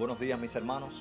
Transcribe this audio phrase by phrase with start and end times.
[0.00, 0.94] Buenos días mis hermanos,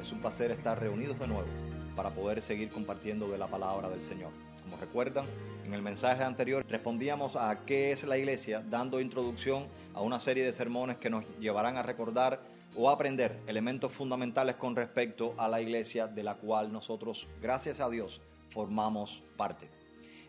[0.00, 1.48] es un placer estar reunidos de nuevo
[1.96, 4.30] para poder seguir compartiendo de la palabra del Señor.
[4.62, 5.26] Como recuerdan,
[5.66, 10.44] en el mensaje anterior respondíamos a qué es la iglesia, dando introducción a una serie
[10.44, 12.40] de sermones que nos llevarán a recordar
[12.76, 17.90] o aprender elementos fundamentales con respecto a la iglesia de la cual nosotros, gracias a
[17.90, 19.68] Dios, formamos parte.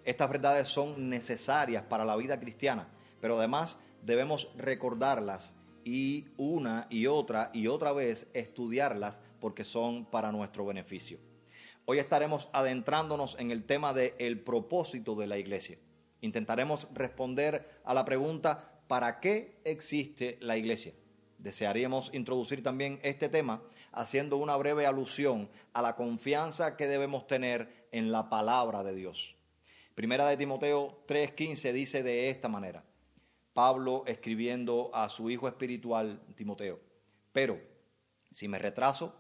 [0.03, 2.87] Estas verdades son necesarias para la vida cristiana,
[3.21, 5.53] pero además debemos recordarlas
[5.89, 11.17] y una y otra y otra vez estudiarlas porque son para nuestro beneficio.
[11.85, 15.79] Hoy estaremos adentrándonos en el tema del el propósito de la iglesia.
[16.21, 20.93] Intentaremos responder a la pregunta ¿para qué existe la iglesia?
[21.39, 27.87] Desearíamos introducir también este tema haciendo una breve alusión a la confianza que debemos tener
[27.91, 29.35] en la palabra de Dios.
[29.95, 32.84] Primera de Timoteo 3:15 dice de esta manera:
[33.53, 36.79] Pablo escribiendo a su hijo espiritual Timoteo.
[37.31, 37.59] Pero,
[38.31, 39.15] si me retraso,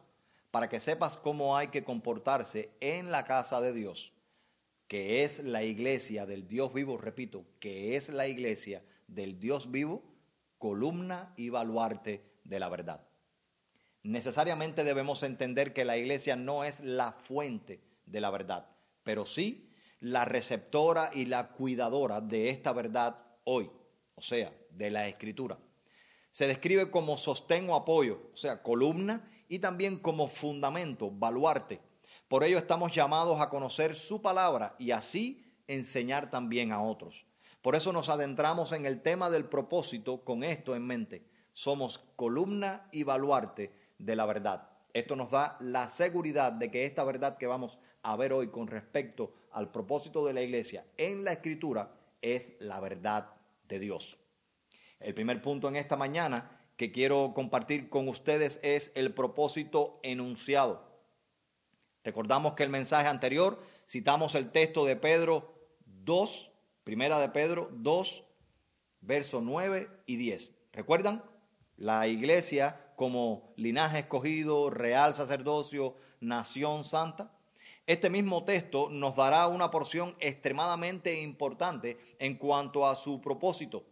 [0.51, 4.13] para que sepas cómo hay que comportarse en la casa de Dios,
[4.87, 10.03] que es la iglesia del Dios vivo, repito, que es la iglesia del Dios vivo,
[10.57, 13.05] columna y baluarte de la verdad.
[14.01, 18.67] Necesariamente debemos entender que la iglesia no es la fuente de la verdad,
[19.03, 19.69] pero sí
[19.99, 23.69] la receptora y la cuidadora de esta verdad hoy
[24.19, 25.57] o sea, de la escritura.
[26.29, 31.79] Se describe como sostén o apoyo, o sea, columna, y también como fundamento, baluarte.
[32.27, 37.25] Por ello estamos llamados a conocer su palabra y así enseñar también a otros.
[37.61, 41.25] Por eso nos adentramos en el tema del propósito con esto en mente.
[41.53, 44.69] Somos columna y baluarte de la verdad.
[44.93, 48.67] Esto nos da la seguridad de que esta verdad que vamos a ver hoy con
[48.67, 53.38] respecto al propósito de la iglesia en la escritura es la verdad
[53.69, 54.17] de Dios.
[54.99, 60.89] El primer punto en esta mañana que quiero compartir con ustedes es el propósito enunciado.
[62.03, 65.53] Recordamos que el mensaje anterior citamos el texto de Pedro
[65.85, 66.51] 2,
[66.83, 68.23] primera de Pedro 2,
[69.01, 70.53] versos 9 y 10.
[70.73, 71.23] ¿Recuerdan?
[71.75, 77.31] La iglesia como linaje escogido, real sacerdocio, nación santa.
[77.89, 83.83] Este mismo texto nos dará una porción extremadamente importante en cuanto a su propósito.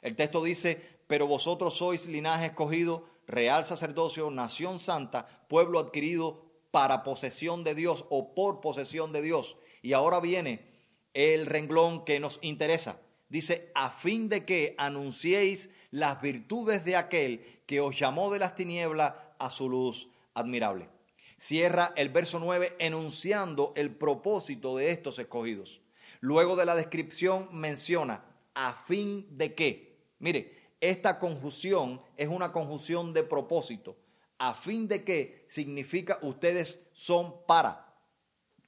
[0.00, 7.04] El texto dice, pero vosotros sois linaje escogido, real sacerdocio, nación santa, pueblo adquirido para
[7.04, 9.58] posesión de Dios o por posesión de Dios.
[9.82, 10.70] Y ahora viene
[11.12, 13.02] el renglón que nos interesa.
[13.28, 18.54] Dice, a fin de que anunciéis las virtudes de aquel que os llamó de las
[18.54, 20.95] tinieblas a su luz admirable.
[21.38, 25.82] Cierra el verso 9 enunciando el propósito de estos escogidos.
[26.20, 28.24] Luego de la descripción menciona
[28.54, 29.98] a fin de qué.
[30.18, 33.96] Mire, esta conjunción es una conjunción de propósito.
[34.38, 37.94] A fin de qué significa ustedes son para.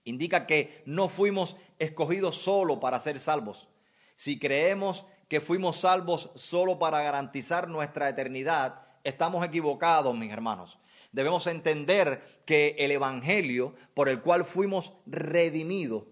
[0.04, 3.68] Indica que no fuimos escogidos solo para ser salvos.
[4.14, 10.78] Si creemos que fuimos salvos solo para garantizar nuestra eternidad, estamos equivocados, mis hermanos
[11.12, 16.04] debemos entender que el Evangelio por el cual fuimos redimidos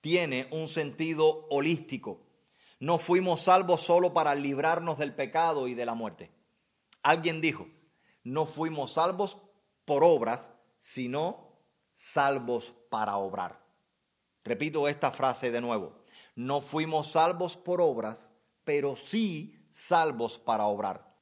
[0.00, 2.20] tiene un sentido holístico.
[2.78, 6.30] No fuimos salvos solo para librarnos del pecado y de la muerte.
[7.02, 7.68] Alguien dijo,
[8.22, 9.38] no fuimos salvos
[9.84, 11.58] por obras, sino
[11.94, 13.64] salvos para obrar.
[14.44, 16.04] Repito esta frase de nuevo.
[16.34, 18.30] No fuimos salvos por obras,
[18.64, 21.13] pero sí salvos para obrar.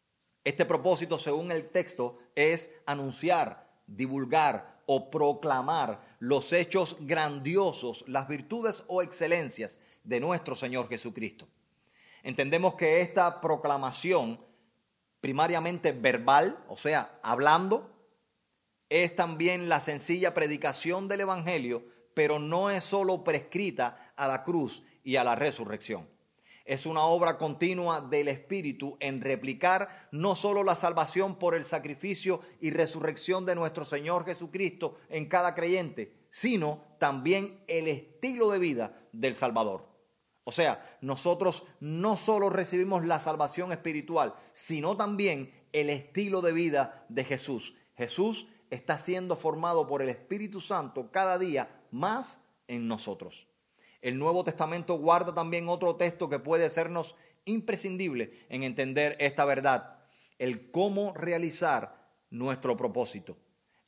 [0.45, 8.83] Este propósito, según el texto, es anunciar, divulgar o proclamar los hechos grandiosos, las virtudes
[8.89, 11.47] o excelencias de nuestro Señor Jesucristo.
[12.25, 14.45] Entendemos que esta proclamación,
[15.21, 17.91] primariamente verbal, o sea, hablando,
[18.89, 21.85] es también la sencilla predicación del Evangelio,
[22.15, 26.12] pero no es solo prescrita a la cruz y a la resurrección
[26.65, 32.41] es una obra continua del Espíritu en replicar no solo la salvación por el sacrificio
[32.61, 39.09] y resurrección de nuestro Señor Jesucristo en cada creyente, sino también el estilo de vida
[39.13, 39.89] del Salvador.
[40.45, 47.07] O sea, nosotros no solo recibimos la salvación espiritual, sino también el estilo de vida
[47.09, 47.75] de Jesús.
[47.97, 53.47] Jesús está siendo formado por el Espíritu Santo cada día más en nosotros.
[54.03, 57.15] El Nuevo Testamento guarda también otro texto que puede sernos
[57.45, 60.01] imprescindible en entender esta verdad,
[60.39, 63.39] el cómo realizar nuestro propósito.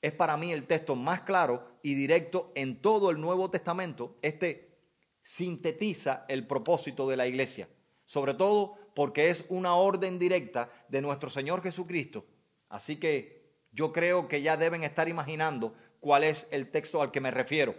[0.00, 4.16] Es para mí el texto más claro y directo en todo el Nuevo Testamento.
[4.22, 4.78] Este
[5.22, 7.68] sintetiza el propósito de la iglesia,
[8.04, 12.24] sobre todo porque es una orden directa de nuestro Señor Jesucristo.
[12.68, 17.20] Así que yo creo que ya deben estar imaginando cuál es el texto al que
[17.20, 17.74] me refiero.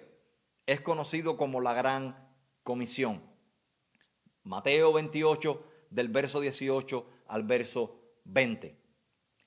[0.65, 2.24] Es conocido como la Gran
[2.65, 3.21] Comisión.
[4.41, 8.75] Mateo 28, del verso 18 al verso 20.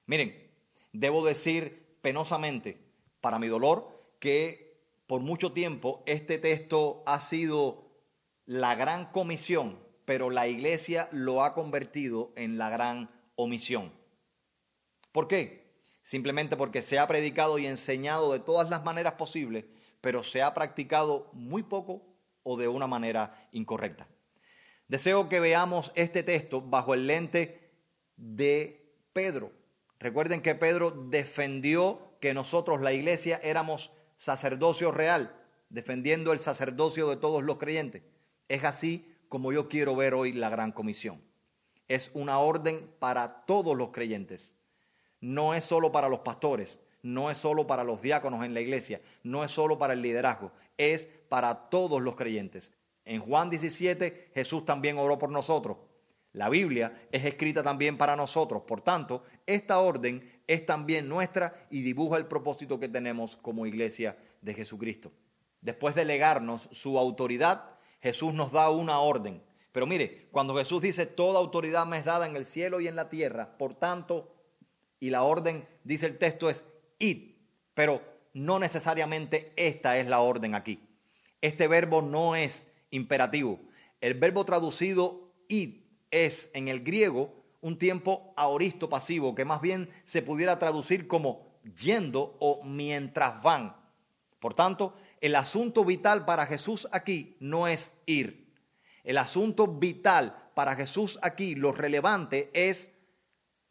[0.06, 0.53] Miren,
[0.93, 2.79] debo decir penosamente,
[3.20, 7.91] para mi dolor, que por mucho tiempo este texto ha sido
[8.47, 13.93] la gran comisión, pero la iglesia lo ha convertido en la gran omisión.
[15.11, 15.75] ¿Por qué?
[16.03, 19.64] Simplemente porque se ha predicado y enseñado de todas las maneras posibles,
[20.00, 22.09] pero se ha practicado muy poco
[22.50, 24.09] o de una manera incorrecta.
[24.89, 27.73] Deseo que veamos este texto bajo el lente
[28.17, 29.53] de Pedro.
[30.00, 35.37] Recuerden que Pedro defendió que nosotros, la iglesia, éramos sacerdocio real,
[35.69, 38.03] defendiendo el sacerdocio de todos los creyentes.
[38.49, 41.21] Es así como yo quiero ver hoy la gran comisión.
[41.87, 44.56] Es una orden para todos los creyentes.
[45.21, 49.03] No es solo para los pastores, no es solo para los diáconos en la iglesia,
[49.23, 52.72] no es solo para el liderazgo, es para todos los creyentes.
[53.04, 55.78] En Juan 17 Jesús también oró por nosotros.
[56.32, 58.62] La Biblia es escrita también para nosotros.
[58.62, 64.16] Por tanto, esta orden es también nuestra y dibuja el propósito que tenemos como iglesia
[64.42, 65.10] de Jesucristo.
[65.60, 69.42] Después de legarnos su autoridad, Jesús nos da una orden.
[69.72, 72.96] Pero mire, cuando Jesús dice, toda autoridad me es dada en el cielo y en
[72.96, 74.34] la tierra, por tanto,
[75.00, 76.64] y la orden, dice el texto, es
[76.98, 77.36] id,
[77.75, 78.02] pero
[78.34, 80.88] no necesariamente esta es la orden aquí.
[81.40, 83.61] Este verbo no es imperativo.
[84.00, 89.90] El verbo traducido id es en el griego un tiempo aoristo pasivo que más bien
[90.05, 93.76] se pudiera traducir como yendo o mientras van.
[94.40, 98.55] Por tanto, el asunto vital para Jesús aquí no es ir.
[99.02, 102.93] El asunto vital para Jesús aquí, lo relevante es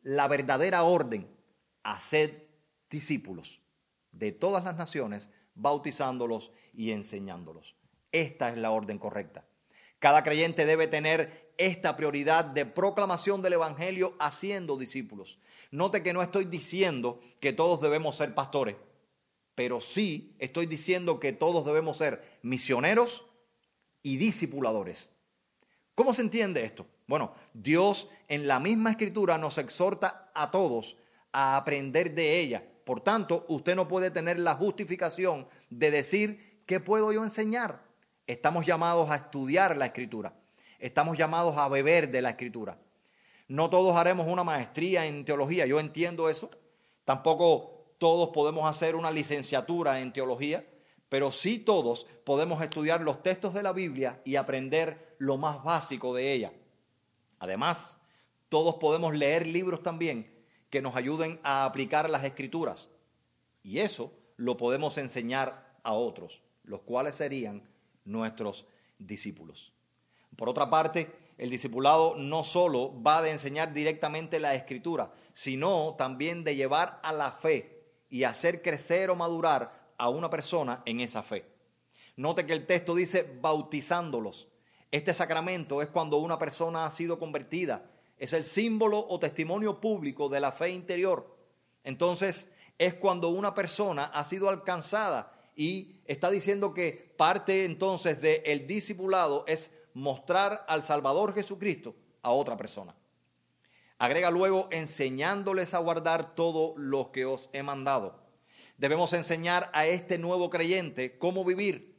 [0.02, 1.28] la verdadera orden,
[1.84, 2.48] hacer
[2.90, 3.62] discípulos
[4.12, 7.75] de todas las naciones, bautizándolos y enseñándolos.
[8.12, 9.45] Esta es la orden correcta.
[10.00, 15.39] Cada creyente debe tener esta prioridad de proclamación del Evangelio haciendo discípulos.
[15.71, 18.75] Note que no estoy diciendo que todos debemos ser pastores,
[19.56, 23.25] pero sí estoy diciendo que todos debemos ser misioneros
[24.04, 25.12] y discipuladores.
[25.95, 26.86] ¿Cómo se entiende esto?
[27.07, 30.95] Bueno, Dios en la misma escritura nos exhorta a todos
[31.31, 32.63] a aprender de ella.
[32.88, 37.81] Por tanto, usted no puede tener la justificación de decir, ¿qué puedo yo enseñar?
[38.28, 40.34] Estamos llamados a estudiar la escritura.
[40.80, 42.78] Estamos llamados a beber de la escritura.
[43.50, 46.50] No todos haremos una maestría en teología, yo entiendo eso.
[47.04, 50.66] Tampoco todos podemos hacer una licenciatura en teología,
[51.10, 56.16] pero sí todos podemos estudiar los textos de la Biblia y aprender lo más básico
[56.16, 56.54] de ella.
[57.40, 57.98] Además,
[58.48, 60.37] todos podemos leer libros también
[60.69, 62.90] que nos ayuden a aplicar las escrituras.
[63.64, 67.64] Y eso lo podemos enseñar a otros, los cuales serían
[68.06, 68.66] nuestros
[69.00, 69.74] discípulos.
[70.36, 76.44] Por otra parte, el discipulado no solo va de enseñar directamente la escritura, sino también
[76.44, 81.24] de llevar a la fe y hacer crecer o madurar a una persona en esa
[81.24, 81.46] fe.
[82.16, 84.47] Note que el texto dice bautizándolos.
[84.90, 87.86] Este sacramento es cuando una persona ha sido convertida.
[88.18, 91.38] Es el símbolo o testimonio público de la fe interior.
[91.83, 98.68] Entonces, es cuando una persona ha sido alcanzada y está diciendo que parte entonces del
[98.68, 102.95] discipulado es mostrar al Salvador Jesucristo a otra persona.
[103.97, 108.19] Agrega luego enseñándoles a guardar todo lo que os he mandado.
[108.78, 111.95] Debemos enseñar a este nuevo creyente cómo vivir,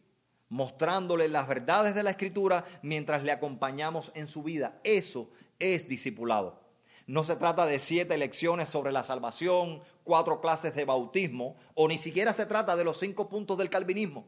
[0.49, 4.79] mostrándole las verdades de la Escritura mientras le acompañamos en su vida.
[4.85, 6.61] Eso es discipulado.
[7.07, 11.97] No se trata de siete lecciones sobre la salvación, cuatro clases de bautismo, o ni
[11.97, 14.27] siquiera se trata de los cinco puntos del calvinismo.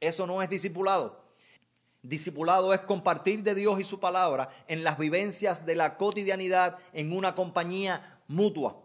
[0.00, 1.24] Eso no es discipulado.
[2.02, 7.12] Discipulado es compartir de Dios y su palabra en las vivencias de la cotidianidad en
[7.12, 8.82] una compañía mutua.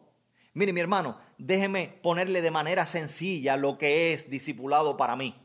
[0.54, 5.36] Mire, mi hermano, déjeme ponerle de manera sencilla lo que es discipulado para mí.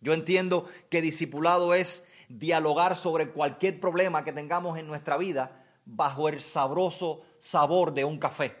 [0.00, 6.28] Yo entiendo que discipulado es dialogar sobre cualquier problema que tengamos en nuestra vida bajo
[6.28, 8.56] el sabroso sabor de un café.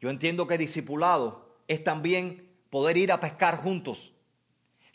[0.00, 4.12] Yo entiendo que discipulado es también poder ir a pescar juntos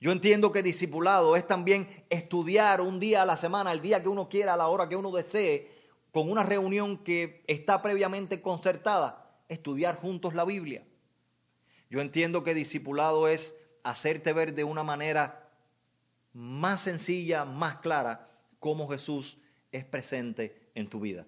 [0.03, 4.09] yo entiendo que discipulado es también estudiar un día a la semana, el día que
[4.09, 5.71] uno quiera, a la hora que uno desee,
[6.11, 10.83] con una reunión que está previamente concertada, estudiar juntos la Biblia.
[11.89, 15.49] Yo entiendo que discipulado es hacerte ver de una manera
[16.33, 18.27] más sencilla, más clara,
[18.59, 19.37] cómo Jesús
[19.71, 21.25] es presente en tu vida.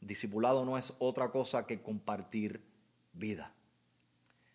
[0.00, 2.62] Discipulado no es otra cosa que compartir
[3.12, 3.52] vida.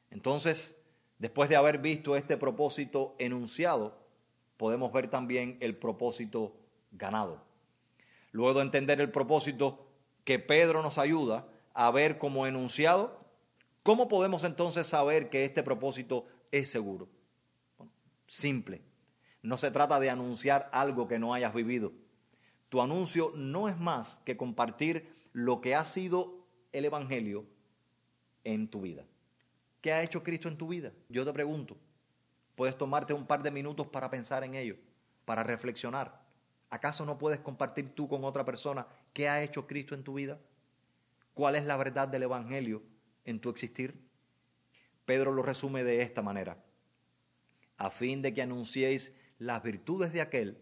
[0.10, 0.75] Entonces,
[1.18, 3.98] después de haber visto este propósito enunciado,
[4.58, 6.56] podemos ver también el propósito
[6.91, 7.41] ganado.
[8.32, 9.88] Luego de entender el propósito
[10.24, 13.25] que Pedro nos ayuda a ver como enunciado,
[13.84, 17.08] ¿cómo podemos entonces saber que este propósito es seguro?
[18.32, 18.82] simple.
[19.44, 21.91] No se trata de anunciar algo que no hayas vivido.
[22.72, 27.46] Tu anuncio no es más que compartir lo que ha sido el Evangelio
[28.46, 29.04] en tu vida.
[29.82, 30.94] ¿Qué ha hecho Cristo en tu vida?
[31.10, 31.75] Yo te pregunto.
[32.56, 34.78] Puedes tomarte un par de minutos para pensar en ello,
[35.25, 36.22] para reflexionar.
[36.70, 40.40] ¿Acaso no puedes compartir tú con otra persona qué ha hecho Cristo en tu vida?
[41.34, 42.84] ¿Cuál es la verdad del Evangelio
[43.25, 44.00] en tu existir?
[45.04, 46.63] Pedro lo resume de esta manera.
[47.75, 50.58] A fin de que anunciéis las virtudes de aquel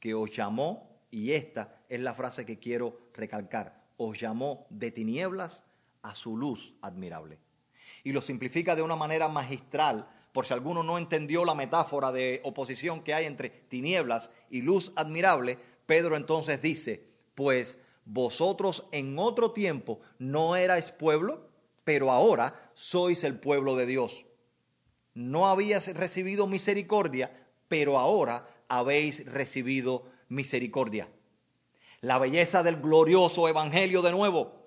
[0.00, 5.64] que os llamó, y esta es la frase que quiero recalcar, os llamó de tinieblas
[6.02, 7.38] a su luz admirable.
[8.04, 12.40] Y lo simplifica de una manera magistral, por si alguno no entendió la metáfora de
[12.44, 19.52] oposición que hay entre tinieblas y luz admirable, Pedro entonces dice, pues vosotros en otro
[19.52, 21.48] tiempo no erais pueblo,
[21.84, 24.26] pero ahora sois el pueblo de Dios.
[25.14, 31.08] No habías recibido misericordia, pero ahora habéis recibido misericordia.
[32.00, 34.66] La belleza del glorioso evangelio de nuevo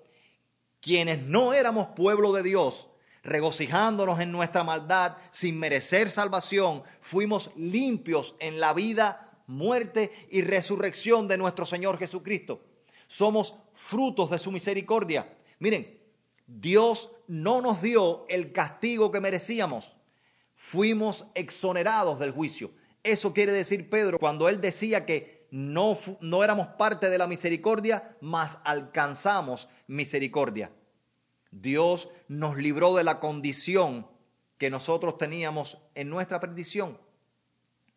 [0.80, 2.88] quienes no éramos pueblo de Dios,
[3.22, 11.28] regocijándonos en nuestra maldad sin merecer salvación, fuimos limpios en la vida, muerte y resurrección
[11.28, 12.62] de nuestro Señor Jesucristo.
[13.06, 15.36] Somos frutos de su misericordia.
[15.58, 15.98] Miren,
[16.46, 19.94] Dios no nos dio el castigo que merecíamos.
[20.56, 22.70] Fuimos exonerados del juicio.
[23.02, 28.16] Eso quiere decir Pedro cuando él decía que no, no éramos parte de la misericordia,
[28.20, 30.70] mas alcanzamos misericordia.
[31.50, 34.06] Dios nos libró de la condición
[34.58, 36.98] que nosotros teníamos en nuestra perdición.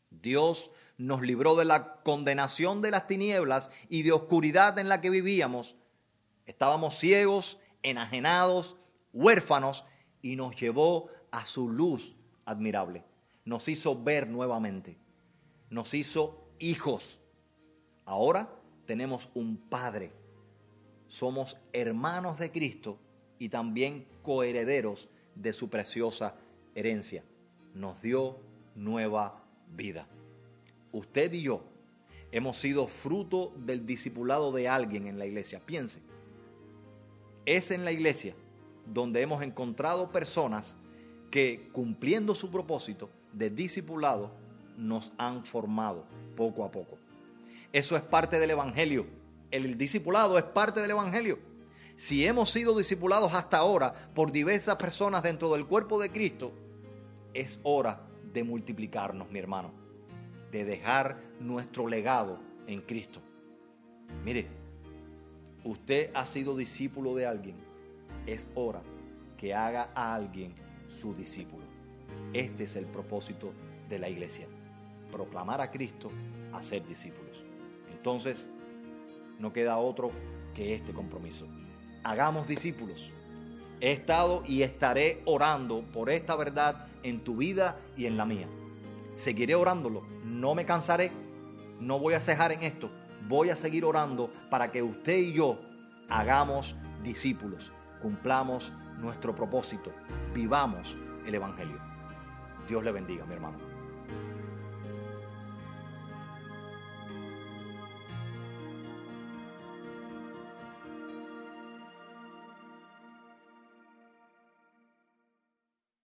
[0.09, 5.09] Dios nos libró de la condenación de las tinieblas y de oscuridad en la que
[5.09, 5.75] vivíamos.
[6.45, 8.77] Estábamos ciegos, enajenados,
[9.11, 9.85] huérfanos
[10.21, 13.03] y nos llevó a su luz admirable.
[13.45, 14.97] Nos hizo ver nuevamente.
[15.69, 17.19] Nos hizo hijos.
[18.05, 18.49] Ahora
[18.85, 20.11] tenemos un Padre.
[21.07, 22.97] Somos hermanos de Cristo
[23.39, 26.35] y también coherederos de su preciosa
[26.75, 27.23] herencia.
[27.73, 28.37] Nos dio
[28.75, 29.43] nueva
[29.75, 30.07] vida.
[30.91, 31.63] Usted y yo
[32.31, 35.61] hemos sido fruto del discipulado de alguien en la iglesia.
[35.65, 36.01] Piense,
[37.45, 38.35] es en la iglesia
[38.85, 40.77] donde hemos encontrado personas
[41.29, 44.31] que cumpliendo su propósito de discipulado
[44.77, 46.97] nos han formado poco a poco.
[47.71, 49.05] Eso es parte del Evangelio.
[49.51, 51.39] El discipulado es parte del Evangelio.
[51.95, 56.51] Si hemos sido discipulados hasta ahora por diversas personas dentro del cuerpo de Cristo,
[57.33, 58.01] es hora
[58.33, 59.71] de multiplicarnos, mi hermano,
[60.51, 63.21] de dejar nuestro legado en Cristo.
[64.23, 64.47] Mire,
[65.63, 67.55] usted ha sido discípulo de alguien,
[68.25, 68.81] es hora
[69.37, 70.55] que haga a alguien
[70.87, 71.62] su discípulo.
[72.33, 73.53] Este es el propósito
[73.89, 74.47] de la iglesia,
[75.11, 76.11] proclamar a Cristo,
[76.51, 77.43] hacer discípulos.
[77.91, 78.49] Entonces,
[79.39, 80.11] no queda otro
[80.53, 81.47] que este compromiso.
[82.03, 83.11] Hagamos discípulos.
[83.81, 88.47] He estado y estaré orando por esta verdad en tu vida y en la mía.
[89.15, 91.11] Seguiré orándolo, no me cansaré,
[91.79, 92.89] no voy a cejar en esto,
[93.27, 95.59] voy a seguir orando para que usted y yo
[96.09, 99.91] hagamos discípulos, cumplamos nuestro propósito,
[100.33, 101.92] vivamos el Evangelio.
[102.67, 103.72] Dios le bendiga, mi hermano.